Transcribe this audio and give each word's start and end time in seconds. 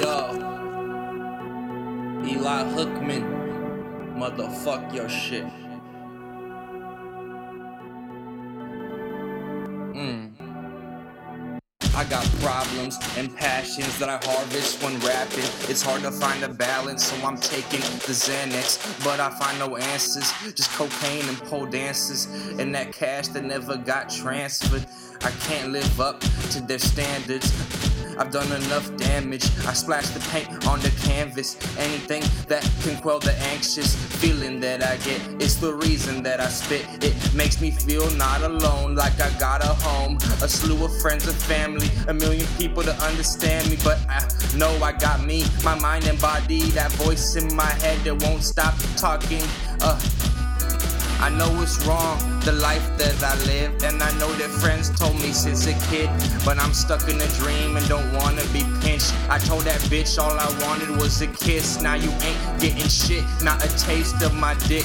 Yo, 0.00 0.34
Eli 2.26 2.64
Hookman, 2.74 3.22
motherfuck 4.16 4.92
your 4.92 5.08
shit. 5.08 5.44
Mm. 9.94 10.34
I 11.94 12.02
got 12.10 12.24
problems 12.40 12.98
and 13.16 13.34
passions 13.36 13.96
that 14.00 14.08
I 14.08 14.18
harvest 14.24 14.82
when 14.82 14.98
rapping. 14.98 15.44
It's 15.70 15.82
hard 15.82 16.02
to 16.02 16.10
find 16.10 16.42
a 16.42 16.48
balance, 16.48 17.04
so 17.04 17.24
I'm 17.24 17.36
taking 17.36 17.80
the 17.80 18.12
Xanax, 18.12 19.04
but 19.04 19.20
I 19.20 19.30
find 19.30 19.60
no 19.60 19.76
answers. 19.76 20.32
Just 20.54 20.72
cocaine 20.72 21.28
and 21.28 21.38
pole 21.44 21.66
dances, 21.66 22.26
and 22.58 22.74
that 22.74 22.92
cash 22.92 23.28
that 23.28 23.44
never 23.44 23.76
got 23.76 24.10
transferred. 24.10 24.84
I 25.24 25.30
can't 25.48 25.72
live 25.72 26.00
up 26.00 26.20
to 26.50 26.60
their 26.60 26.78
standards. 26.78 27.50
I've 28.18 28.30
done 28.30 28.46
enough 28.52 28.94
damage. 28.96 29.44
I 29.66 29.72
splash 29.72 30.08
the 30.08 30.20
paint 30.30 30.66
on 30.68 30.80
the 30.80 30.90
canvas. 31.02 31.56
Anything 31.78 32.22
that 32.48 32.62
can 32.82 33.00
quell 33.00 33.20
the 33.20 33.32
anxious 33.44 33.96
feeling 34.20 34.60
that 34.60 34.84
I 34.84 34.96
get. 34.98 35.20
It's 35.40 35.56
the 35.56 35.72
reason 35.72 36.22
that 36.24 36.40
I 36.40 36.48
spit. 36.48 36.86
It 37.02 37.14
makes 37.34 37.60
me 37.60 37.70
feel 37.70 38.08
not 38.12 38.42
alone, 38.42 38.94
like 38.94 39.18
I 39.18 39.30
got 39.38 39.64
a 39.64 39.74
home. 39.82 40.16
A 40.42 40.48
slew 40.48 40.84
of 40.84 40.94
friends 41.00 41.26
and 41.26 41.36
family, 41.36 41.88
a 42.06 42.12
million 42.12 42.46
people 42.58 42.82
to 42.82 42.94
understand 43.02 43.70
me. 43.70 43.78
But 43.82 43.98
I 44.08 44.20
know 44.56 44.72
I 44.82 44.92
got 44.92 45.24
me, 45.24 45.44
my 45.64 45.78
mind 45.80 46.06
and 46.06 46.20
body. 46.20 46.64
That 46.72 46.92
voice 46.92 47.36
in 47.36 47.54
my 47.56 47.72
head 47.82 47.98
that 48.04 48.22
won't 48.22 48.42
stop 48.42 48.74
talking. 48.96 49.42
Uh, 49.80 49.98
I 51.24 51.30
know 51.30 51.62
it's 51.62 51.82
wrong, 51.86 52.18
the 52.40 52.52
life 52.52 52.86
that 52.98 53.16
I 53.24 53.34
live, 53.46 53.82
and 53.82 54.02
I 54.02 54.10
know 54.18 54.30
that 54.34 54.50
friends 54.60 54.90
told 54.90 55.14
me 55.14 55.32
since 55.32 55.66
a 55.66 55.72
kid, 55.88 56.10
but 56.44 56.58
I'm 56.58 56.74
stuck 56.74 57.08
in 57.08 57.18
a 57.18 57.28
dream 57.40 57.78
and 57.78 57.88
don't 57.88 58.12
wanna 58.12 58.44
be 58.52 58.62
pinched. 58.82 59.14
I 59.30 59.38
told 59.38 59.62
that 59.62 59.80
bitch 59.88 60.22
all 60.22 60.38
I 60.38 60.50
wanted 60.66 60.90
was 60.98 61.22
a 61.22 61.26
kiss. 61.28 61.80
Now 61.80 61.94
you 61.94 62.10
ain't 62.10 62.60
getting 62.60 62.88
shit, 62.88 63.24
not 63.42 63.64
a 63.64 63.68
taste 63.78 64.20
of 64.20 64.34
my 64.34 64.52
dick. 64.68 64.84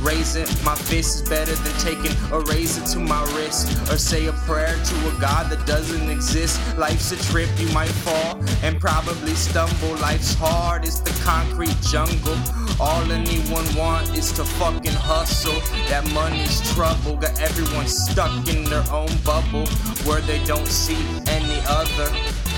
Raising 0.00 0.46
my 0.64 0.76
fist 0.76 1.24
is 1.24 1.28
better 1.28 1.54
than 1.54 1.74
taking 1.80 2.16
a 2.32 2.38
razor 2.38 2.86
to 2.94 3.00
my 3.00 3.22
wrist 3.34 3.76
or 3.90 3.98
say 3.98 4.28
a 4.28 4.32
prayer 4.46 4.78
to 4.82 4.94
a 5.08 5.20
God 5.20 5.50
that 5.50 5.66
doesn't 5.66 6.08
exist. 6.08 6.60
Life's 6.78 7.10
a 7.10 7.18
trip, 7.30 7.50
you 7.58 7.68
might 7.74 7.90
fall 8.06 8.40
and 8.62 8.80
probably 8.80 9.34
stumble. 9.34 9.96
Life's 9.96 10.34
hard, 10.34 10.84
it's 10.84 11.00
the 11.00 11.12
concrete 11.24 11.76
jungle. 11.82 12.38
All 12.80 13.12
anyone 13.12 13.66
want 13.76 14.08
is 14.16 14.32
to 14.32 14.44
fucking 14.44 14.94
hustle. 14.94 15.60
That 15.90 16.10
money's 16.14 16.62
trouble, 16.72 17.16
got 17.16 17.38
everyone 17.38 17.86
stuck 17.86 18.48
in 18.48 18.64
their 18.64 18.84
own 18.90 19.10
bubble 19.22 19.66
where 20.08 20.22
they 20.22 20.42
don't 20.44 20.66
see 20.66 20.96
any 21.26 21.60
other. 21.68 22.49